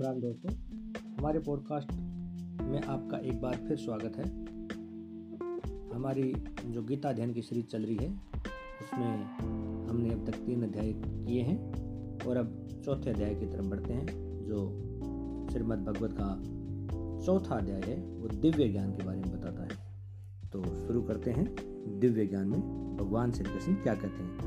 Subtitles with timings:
[0.00, 0.54] राम राम दोस्तों,
[1.18, 1.92] हमारे पॉडकास्ट
[2.62, 4.24] में आपका एक बार फिर स्वागत है।
[5.96, 6.34] हमारी
[6.66, 8.10] जो गीता अध्ययन की सीरीज़ चल रही है,
[8.80, 9.24] उसमें
[9.88, 11.72] हमने अब तक तीन अध्याय किए हैं
[12.26, 14.06] और अब चौथे अध्याय की तरफ़ बढ़ते हैं,
[14.44, 14.58] जो
[15.52, 16.42] श्रीमद् भगवत का
[17.26, 19.70] चौथा अध्याय है, वो दिव्य ज्ञान के बारे में बताता है।
[20.50, 21.56] तो शुरू करते हैं
[22.00, 22.60] दिव्य ज्ञान में,
[22.96, 24.38] भगवान श्री कृष्ण क्या कहते हैं?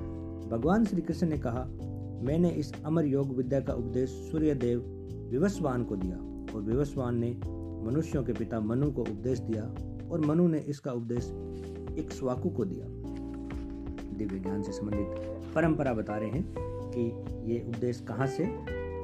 [0.50, 1.66] भगवान श्री कृष्ण ने कहा,
[2.24, 5.00] मैंने इस अमर योग विद्या का उपदेश सूर्य देव
[5.34, 6.16] विवस्वान को दिया
[6.56, 7.30] और विवस्वान ने
[7.92, 9.64] मनुष्यों के पिता मनु को उपदेश दिया
[10.12, 11.26] और मनु ने इसका उपदेश
[12.00, 12.86] एक स्वाकु को दिया।
[14.18, 15.08] दिव्य ज्ञान से संबंधित
[15.56, 18.46] परंपरा बता रहे हैं कि ये उपदेश कहाँ से,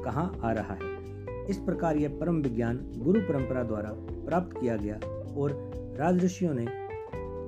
[0.04, 3.90] कहाँ आ रहा है। इस प्रकार यह परम विज्ञान गुरु परंपरा द्वारा
[4.26, 4.96] प्राप्त किया गया
[5.38, 6.68] और राजऋषियों ने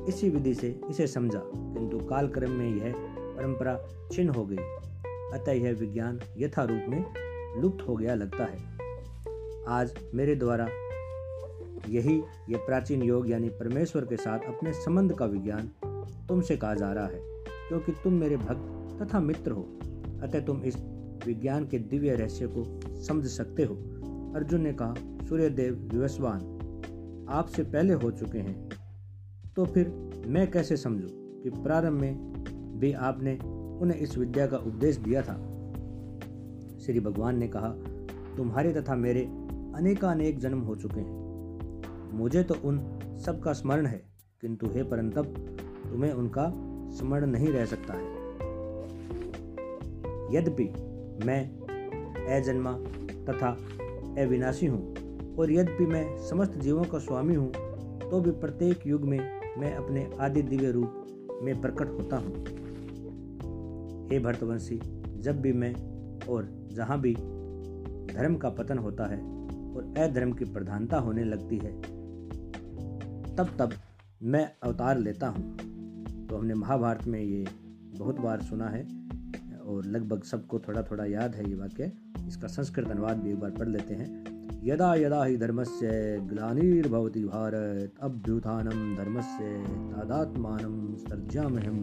[0.08, 2.94] इसी विधि से इसे समझा, किंतु कालक्रम में यह
[3.38, 3.80] परंपरा
[4.11, 4.58] छिन्न हो गई।
[5.39, 8.57] अतः यह विज्ञान यथा रूप में लुप्त हो गया लगता है।
[9.69, 10.67] आज मेरे द्वारा
[11.89, 12.17] यही
[12.49, 15.69] ये प्राचीन योग यानी परमेश्वर के साथ अपने संबंध का विज्ञान
[16.27, 17.19] तुमसे कहा जा रहा है,
[17.67, 19.61] क्योंकि तुम मेरे भक्त तथा मित्र हो,
[20.23, 20.75] अतः तुम इस
[21.25, 23.75] विज्ञान के दिव्य रहस्य को समझ सकते हो।
[24.35, 24.94] अर्जुन ने कहा,
[25.29, 28.69] सूर्यदेव विवस्वान, आपसे पहले हो चुके हैं
[29.55, 29.89] तो फिर
[30.27, 31.07] मैं कैसे समझूं
[31.41, 33.38] कि प्रारंभ में भी आपने
[33.81, 35.33] उन्हें इस विद्या का उपदेश दिया था?
[36.82, 37.70] श्री भगवान ने कहा,
[38.38, 39.22] तुम्हारे तथा मेरे
[39.76, 42.80] अनेकानेक जन्म हो चुके हैं। मुझे तो उन
[43.26, 44.02] सब का स्मरण है,
[44.42, 45.34] किंतु हे परंतप,
[45.92, 46.48] तुम्हें उनका
[46.98, 48.20] स्मरण नहीं रह सकता है।
[50.36, 50.64] यद्यपि
[51.26, 51.42] मैं
[52.38, 52.74] अजन्मा
[53.26, 53.50] तथा
[54.24, 54.82] अविनाशी हूँ,
[55.38, 57.52] और यद्यपि मैं समस्त जीवों का स्वामी हूँ
[58.02, 59.20] तो भी प्रत्येक युग में
[59.59, 62.34] मैं अपने आदि दिव्य रूप में प्रकट होता हूँ।
[64.09, 64.80] हे भरतवंशी,
[65.18, 65.74] जब भी मैं
[66.30, 67.14] और जहाँ भी
[68.14, 69.19] धर्म का पतन होता है
[69.73, 71.72] और अधर्म की प्रधानता होने लगती है,
[73.35, 73.73] तब तब
[74.23, 75.57] मैं अवतार लेता हूँ।
[76.28, 77.46] तो हमने महाभारत में ये
[77.97, 78.84] बहुत बार सुना है
[79.66, 81.91] और लगभग सबको थोड़ा थोड़ा याद है ये वाक्य।
[82.28, 84.09] इसका संस्कृत अनुवाद भी एक बार पढ़ लेते हैं।
[84.63, 91.79] यदा यदा ही धर्म से ग्लानिर्भवति भारत अभ्युत्थानम धर्मस्य तादात्मानम सर्जामहम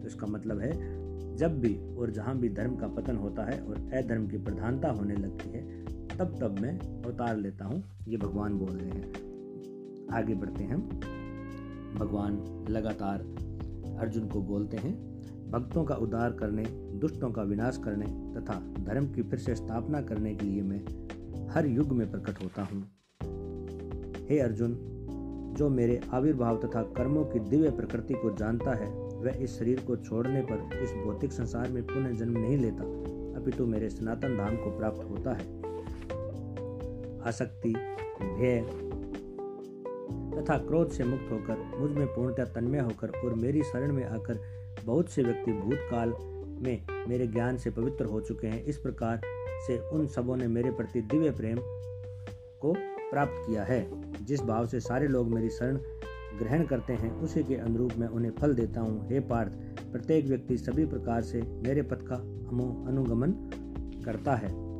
[0.00, 0.70] तो इसका मतलब है
[1.36, 5.14] जब भी और जहाँ भी धर्म का पतन होता है और अधर्म की प्रधानता होने
[5.14, 5.84] लगती है,
[6.18, 10.88] तब तब मैं अवतार लेता हूँ, ये भगवान बोल रहे हैं। आगे बढ़ते हैं
[11.94, 13.20] भगवान लगातार
[13.98, 15.12] अर्जुन को बोलते हैं,
[15.50, 16.64] भक्तों का उद्धार करने,
[16.98, 18.54] दुष्टों का विनाश करने तथा
[18.84, 20.84] धर्म की फिर से स्थापना करने के लिए मैं
[21.50, 22.82] हर युग में प्रकट होता हूँ।
[24.28, 24.76] हे अर्जुन,
[25.58, 29.96] जो मेरे आविर्भाव तथा कर्मों की दिव्य प्रकृति को जानता है वह इस शरीर को
[29.96, 32.82] छोड़ने पर इस भौतिक संसार में पुनः जन्म नहीं लेता।
[33.40, 35.62] अपितु मेरे सनातन धाम को प्राप्त होता है।
[37.20, 37.74] आसक्ति,
[38.22, 38.66] भय
[40.36, 44.40] तथा क्रोध से मुक्त होकर मुझमें पूर्णतः तन्मय होकर और मेरी शरण में आकर
[44.84, 46.14] बहुत से व्यक्ति भूतकाल
[46.62, 49.20] में मेरे ज्ञान से पवित्र हो चुके हैं। इस प्रकार
[49.66, 51.58] से उन सबों ने मेरे प्रति दिव्य प्रेम
[52.60, 52.74] को
[53.10, 55.76] प्राप्त किया है। जिस भाव से सारे लोग मेरी शरण
[56.38, 59.52] ग्रहण करते हैं, उसी के अनुरूप मैं उन्हें फल देता हूँ। हे पार्थ,
[59.92, 62.16] प्रत्येक व्यक्ति सभी प्रकार से मेरे पथ का
[62.88, 63.32] अनुगमन
[64.04, 64.72] करता है।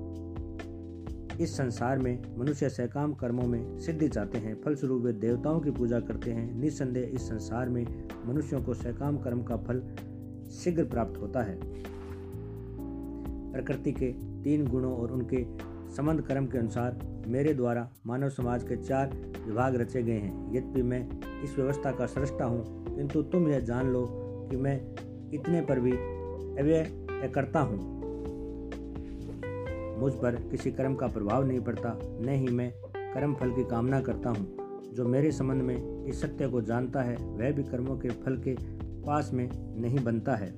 [1.41, 6.01] इस संसार में मनुष्य सैकाम कर्मों में सिद्धि चाहते हैं, फलस्वरूप वे देवताओं की पूजा
[6.01, 7.87] करते हैं। निस्संदेह इस संसार में
[8.27, 9.83] मनुष्यों को सैकाम कर्म का फल
[10.51, 11.59] शीघ्र प्राप्त होता है।
[13.53, 14.13] प्रकृति के
[14.43, 15.45] तीन गुणों और उनके
[15.95, 19.11] संबंध कर्म के अनुसार मेरे द्वारा मानव समाज के चार
[19.47, 23.87] विभाग रचे गए हैं। यद्यपि मैं इस व्यवस्था का सृष्टा हूँ। किंतु तुम यह जान
[23.87, 24.07] लो
[24.51, 24.81] कि मैं
[25.35, 25.93] इतने पर भी
[26.61, 28.03] अव्यय करता हूँ।
[30.01, 32.73] मुझ पर किसी कर्म का प्रभाव नहीं पड़ता, न ही मैं
[33.15, 34.63] कर्म फल की कामना करता हूँ।
[34.95, 38.57] जो मेरे संबंध में इस सत्य को जानता है, वह भी कर्मों के फल के
[39.03, 39.49] पास में
[39.81, 40.53] नहीं बनता है।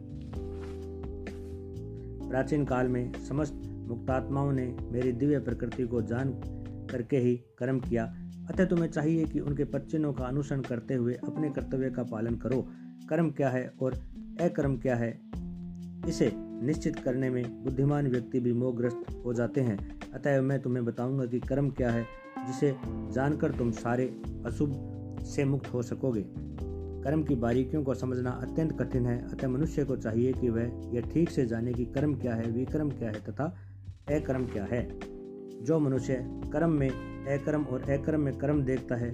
[2.28, 6.32] प्राचीन काल में समस्त मुक्तात्माओं ने मेरी दिव्य प्रकृति को जान
[6.90, 11.50] करके ही कर्म किया। अतः तुम्हें चाहिए कि उनके पच्चिनों का अनुसरण करते हुए अपने
[11.50, 12.60] कर्तव्य का पालन करो।
[13.08, 13.94] कर्म क्या है और
[14.40, 15.10] अकर्म क्या है,
[16.08, 19.78] इसे निश्चित करने में बुद्धिमान व्यक्ति भी मोहग्रस्त हो जाते हैं।
[20.14, 22.04] अतः मैं तुम्हें बताऊँगा कि कर्म क्या है,
[22.46, 22.74] जिसे
[23.12, 24.06] जानकर तुम सारे
[24.46, 24.72] अशुभ
[25.26, 26.24] से मुक्त हो सकोगे।
[27.04, 31.10] कर्म की बारीकियों को समझना अत्यंत कठिन है। अतः मनुष्य को चाहिए कि वह यह
[31.12, 33.44] ठीक से जाने कि कर्म क्या है, विक्रम क्या है तथा
[34.10, 35.13] अकर्म क्या है।
[35.62, 36.90] जो मनुष्य कर्म में,
[37.38, 39.10] अकर्म और अकर्म में कर्म देखता है,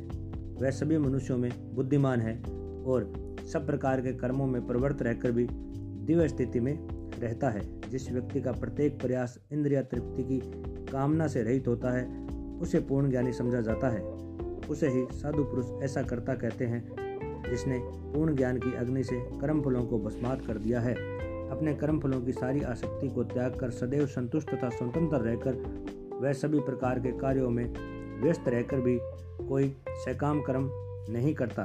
[0.63, 2.43] वह सभी मनुष्यों में बुद्धिमान है
[2.85, 3.13] और
[3.53, 5.49] सब प्रकार के कर्मों में प्रवृत्त रहकर भी
[6.05, 6.89] दिव्य स्थिति में
[7.21, 10.39] रहता है। जिस व्यक्ति का प्रत्येक प्रयास इंद्रिया तृप्ति की
[10.93, 12.27] कामना से रहित होता है,
[12.59, 14.01] उसे पूर्ण ज्ञानी समझा जाता है।
[14.71, 16.89] उसे ही साधु पुरुष ऐसा करता कहते हैं,
[17.51, 20.95] जिसने पूर्ण ज्ञान की अग्नि से कर्म फलों को भस्मात कर दिया है।
[21.49, 25.55] अपने कर्म फलों की सारी आसक्ति को त्याग कर सदैव संतुष्ट तथा स्वतंत्र रहकर
[26.21, 27.65] वह सभी प्रकार के कार्यों में
[28.23, 28.99] व्यस्त रहकर भी
[29.49, 29.69] कोई
[29.99, 30.69] सकाम कर्म
[31.13, 31.63] नहीं करता।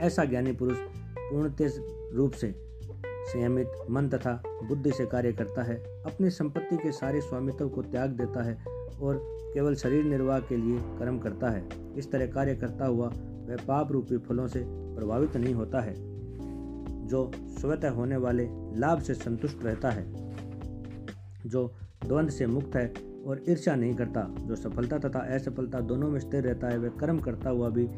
[0.00, 0.78] ऐसा ज्ञानी पुरुष
[1.18, 1.70] पूर्णतः
[2.16, 2.54] रूप से
[3.00, 5.76] संयमित मन तथा बुद्धि से कार्य करता है,
[6.06, 8.54] अपनी संपत्ति के सारे स्वामित्व को त्याग देता है
[9.02, 9.20] और
[9.54, 13.08] केवल शरीर निर्वाह के लिए कर्म करता है। इस तरह कार्य करता हुआ
[13.48, 15.94] वह पाप रूपी फलों से प्रभावित नहीं होता है,
[17.06, 18.48] जो स्वतः होने वाले
[18.78, 20.06] लाभ से संतुष्ट रहता है,
[21.46, 21.66] जो
[22.04, 22.86] द्वंद्व से मुक्त है
[23.28, 27.18] और ईर्ष्या नहीं करता, जो सफलता तथा असफलता दोनों में स्थिर रहता है, वह कर्म
[27.18, 27.88] करता हुआ भी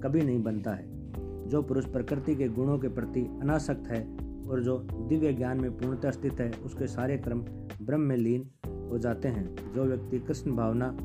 [0.00, 1.00] कभी नहीं बनता है।
[1.48, 4.16] जो पुरुष प्रकृति के गुणों के प्रति अनासक्त है
[4.48, 7.40] और जो दिव्य ज्ञान में पूर्णतः स्थित है, उसके सारे कर्म
[7.82, 8.50] ब्रह्म में लीन
[8.90, 10.96] हो जाते हैं। जो व्यक्ति कृष्ण भावना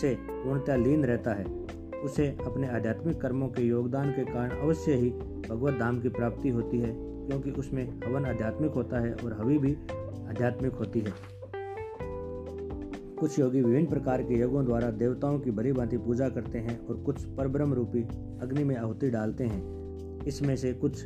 [0.00, 1.44] से पूर्णतः लीन रहता है,
[2.04, 5.10] उसे अपने आध्यात्मिक कर्मों के योगदान के कारण अवश्य ही
[5.50, 9.74] भगवत धाम की प्राप्ति होती है, क्योंकि उसमें हवन आध्यात्मिक होता है और हवि भी
[10.28, 11.35] आध्यात्मिक होती है।
[13.20, 16.96] कुछ योगी विभिन्न प्रकार के योगों द्वारा देवताओं की भरी भांति पूजा करते हैं और
[16.96, 18.02] कुछ परब्रह्म रूपी
[18.42, 20.96] अग्नि में आहुति डालते हैं। इसमें से कुछ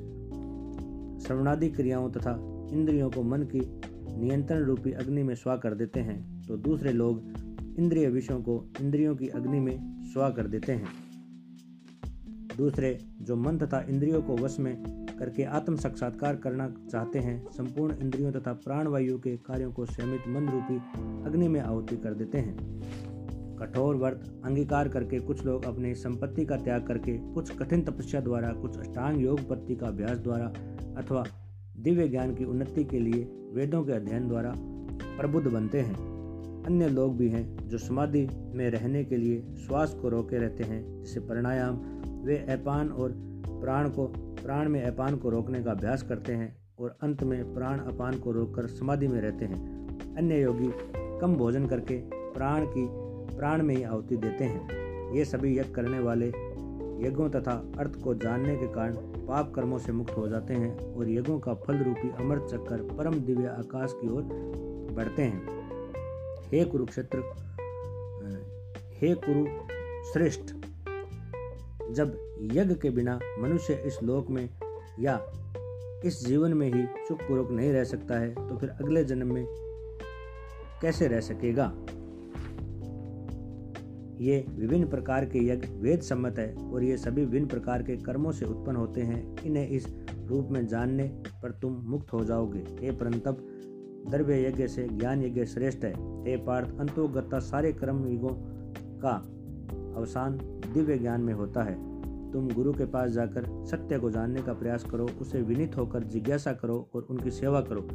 [1.26, 2.32] श्रवणादि क्रियाओं तथा
[2.72, 3.60] इंद्रियों को मन की
[4.18, 7.22] नियंत्रण रूपी अग्नि में स्वा कर देते हैं तो दूसरे लोग
[7.78, 10.88] इंद्रिय विषयों को इंद्रियों की अग्नि में स्वा कर देते हैं।
[12.56, 17.96] दूसरे, जो मन तथा इंद्रियों को वश में करके आत्म साक्षात्कार करना चाहते हैं, संपूर्ण
[17.96, 20.76] इंद्रियों तथा प्राणवायु के कार्यों को संयमित मन रूपी
[21.26, 22.56] अग्नि में आहुति कर देते हैं।
[23.56, 28.52] कठोर व्रत, अंगीकार करके कुछ लोग अपनी संपत्ति का त्याग करके कुछ कठिन तपस्या द्वारा,
[28.52, 30.52] कुछ अष्टांग योग पत्ति का अभ्यास द्वारा
[30.96, 31.24] अथवा
[31.76, 34.54] दिव्य ज्ञान की उन्नति के लिए वेदों के अध्ययन द्वारा
[35.18, 36.10] प्रबुद्ध बनते हैं।
[36.66, 41.02] अन्य लोग भी हैं जो समाधि में रहने के लिए श्वास को रोके रहते हैं,
[41.02, 41.76] जिसे प्राणायाम,
[42.24, 43.12] वे अपान और
[43.48, 44.12] प्राण को
[44.50, 48.32] प्राण में अपान को रोकने का अभ्यास करते हैं और अंत में प्राण अपान को
[48.32, 50.70] रोककर समाधि में रहते हैं। अन्य योगी
[51.20, 52.86] कम भोजन करके प्राण की,
[53.36, 56.28] प्राण में ही आहुति देते हैं। ये सभी यज्ञ करने वाले
[57.06, 58.94] यज्ञों तथा अर्थ को जानने के कारण
[59.26, 63.14] पाप कर्मों से मुक्त हो जाते हैं और यज्ञों का फल रूपी अमृत चक्कर परम
[63.14, 64.22] दिव्य आकाश की ओर
[64.92, 65.42] बढ़ते हैं।
[66.48, 67.22] हे कुरुक्षेत्र
[68.92, 69.46] हे कुरु
[70.12, 70.54] श्रेष्ठ
[71.92, 74.48] जब यज्ञ के बिना मनुष्य इस लोक में
[75.00, 75.20] या
[76.04, 79.46] इस जीवन में ही सुख पूर्वक नहीं रह सकता है तो फिर अगले जन्म में
[80.82, 81.72] कैसे रह सकेगा?
[84.20, 88.32] ये विभिन्न प्रकार के यज्ञ वेद सम्मत है और ये सभी विभिन्न प्रकार के कर्मों
[88.32, 89.86] से उत्पन्न होते हैं। इन्हें इस
[90.26, 91.04] रूप में जानने
[91.42, 93.38] पर तुम मुक्त हो जाओगे। हे परंतप,
[94.10, 95.92] द्रव्य यज्ञ से ज्ञान यज्ञ श्रेष्ठ है।
[96.24, 98.34] हे पार्थ, अंतोगता सारे कर्म युगों
[98.98, 99.16] का
[99.96, 101.74] अवसान दिव्य ज्ञान में होता है।
[102.32, 106.52] तुम गुरु के पास जाकर सत्य को जानने का प्रयास करो, उसे विनित होकर जिज्ञासा
[106.52, 107.88] करो और उनकी सेवा करो।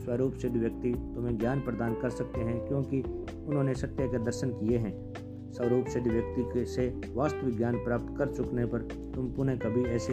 [0.00, 3.02] स्वरूप सिद्ध व्यक्ति तुम्हें ज्ञान प्रदान कर सकते हैं, क्योंकि
[3.46, 5.12] उन्होंने सत्य के दर्शन किए हैं।
[5.52, 8.78] स्वरूप सिद्ध व्यक्ति के से वास्तविक ज्ञान प्राप्त कर चुकने पर
[9.14, 10.12] तुम पुनः कभी ऐसे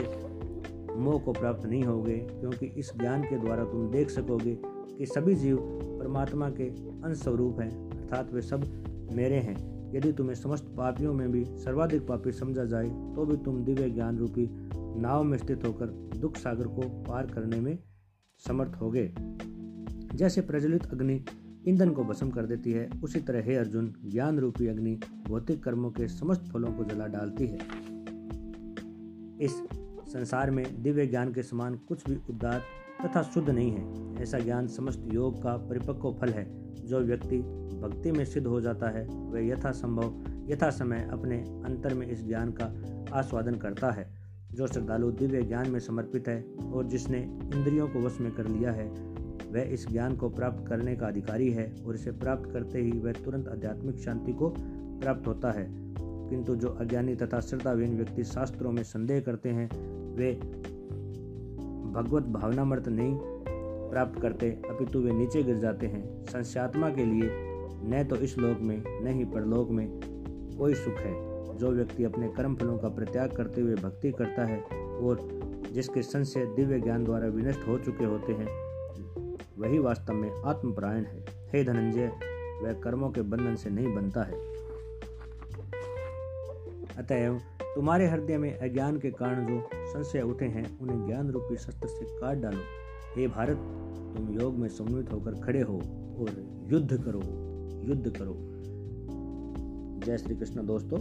[0.95, 5.35] मोह को प्राप्त नहीं होगे, क्योंकि इस ज्ञान के द्वारा तुम देख सकोगे कि सभी
[5.35, 5.57] जीव
[5.99, 6.63] परमात्मा के
[7.03, 8.63] अंश स्वरूप हैं, अर्थात वे सब
[9.11, 13.63] मेरे हैं। यदि तुम्हें समस्त पापियों में भी सर्वाधिक पापी समझा जाए तो भी तुम
[13.63, 14.49] दिव्य ज्ञान रूपी
[15.01, 15.85] नाव में स्थित होकर
[16.17, 17.77] दुख सागर को पार करने में
[18.47, 19.13] समर्थ होगे।
[20.15, 21.25] जैसे प्रज्वलित अग्नि
[21.67, 25.91] ईंधन को भस्म कर देती है, उसी तरह हे अर्जुन ज्ञान रूपी अग्नि भौतिक कर्मों
[25.91, 27.59] के समस्त फलों को जला डालती है।
[29.41, 29.51] इस
[30.13, 32.61] संसार में दिव्य ज्ञान के समान कुछ भी उदार
[33.05, 37.37] तथा शुद्ध नहीं है। ऐसा ज्ञान समस्त योग का परिपक्व फल है। जो व्यक्ति
[37.81, 41.35] भक्ति में सिद्ध हो जाता है, वह यथासंभव यथा समय अपने
[41.65, 42.81] अंतर में इस ज्ञान का
[43.13, 44.17] आस्वादन करता है।
[44.53, 47.19] जो श्रद्धालु दिव्य ज्ञान में समर्पित है और जिसने
[47.55, 48.85] इंद्रियों को वश में कर लिया है,
[49.51, 53.11] वह इस ज्ञान को प्राप्त करने का अधिकारी है और इसे प्राप्त करते ही वह
[53.11, 54.53] तुरंत आध्यात्मिक शांति को
[55.01, 55.67] प्राप्त होता है।
[56.29, 59.69] किंतु जो अज्ञानी तथा श्रद्धावीन व्यक्ति शास्त्रों में संदेह करते हैं,
[60.15, 60.39] वे
[61.97, 63.17] भगवत भावनामर्थ नहीं
[63.91, 67.29] प्राप्त करते, अपितु वे नीचे गिर जाते हैं। संस्यात्मा के लिए
[67.89, 69.87] न तो इस लोक में, न ही परलोक में
[70.57, 71.15] कोई सुख है।
[71.57, 74.59] जो व्यक्ति अपने कर्म फलों का प्रत्याग करते हुए भक्ति करता है
[74.97, 75.19] और
[75.71, 78.47] जिसके संशय दिव्य ज्ञान द्वारा विनष्ट हो चुके होते हैं,
[79.59, 82.07] वही वास्तव में आत्मपरायण है। हे धनंजय,
[82.63, 84.35] वह कर्मों के बंधन से नहीं बनता है।
[86.97, 87.39] अतएव
[87.77, 92.05] तुम्हारे हृदय में अज्ञान के कारण जो संशय उठे हैं, उन्हें ज्ञान रूपी शस्त्र से
[92.05, 92.57] काट डालो।
[93.15, 93.57] हे भारत,
[94.17, 95.75] तुम योग में सम्मिलित होकर खड़े हो
[96.19, 97.21] और युद्ध करो
[97.87, 98.35] युद्ध करो।
[100.05, 100.99] जय श्री कृष्ण दोस्तों,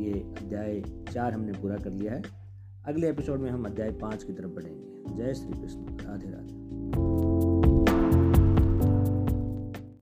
[0.00, 0.80] ये अध्याय
[1.12, 2.22] चार हमने पूरा कर लिया है।
[2.86, 7.33] अगले एपिसोड में हम अध्याय पाँच की तरफ़ बढ़ेंगे। जय श्री कृष्ण राधे राधे।